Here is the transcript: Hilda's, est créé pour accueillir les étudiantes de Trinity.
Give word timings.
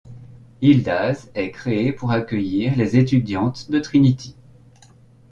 Hilda's, 0.63 1.29
est 1.35 1.51
créé 1.51 1.91
pour 1.93 2.09
accueillir 2.11 2.75
les 2.75 2.97
étudiantes 2.97 3.69
de 3.69 3.77
Trinity. 3.79 4.35